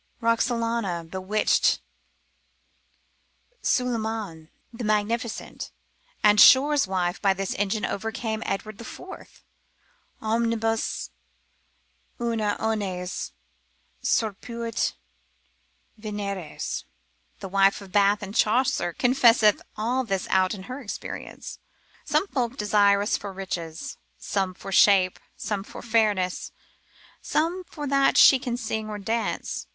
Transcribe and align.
Roxalana 0.19 1.07
bewitched 1.11 1.79
Suleiman 3.61 4.49
the 4.73 4.83
Magnificent, 4.83 5.71
and 6.23 6.41
Shore's 6.41 6.87
wife 6.87 7.21
by 7.21 7.35
this 7.35 7.53
engine 7.53 7.85
overcame 7.85 8.41
Edward 8.47 8.79
the 8.79 8.83
Fourth, 8.83 9.43
Omnibus 10.19 11.11
una 12.19 12.55
omnes 12.59 13.31
surripuit 14.01 14.93
Veneres. 15.99 16.85
The 17.39 17.49
wife 17.49 17.79
of 17.79 17.91
Bath 17.91 18.23
in 18.23 18.33
Chaucer 18.33 18.93
confesseth 18.93 19.61
all 19.77 20.03
this 20.03 20.25
out 20.31 20.55
of 20.55 20.65
her 20.65 20.79
experience. 20.81 21.59
Some 22.05 22.25
folk 22.27 22.57
desire 22.57 23.03
us 23.03 23.17
for 23.17 23.31
riches. 23.31 23.99
Some 24.17 24.55
for 24.55 24.71
shape, 24.71 25.19
some 25.35 25.63
for 25.63 25.83
fairness, 25.83 26.51
Some 27.21 27.63
for 27.65 27.85
that 27.85 28.17
she 28.17 28.39
can 28.39 28.57
sing 28.57 28.89
or 28.89 28.97
dance. 28.97 29.67